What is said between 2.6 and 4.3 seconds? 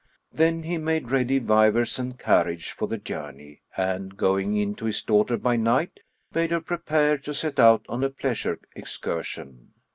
for the journey and,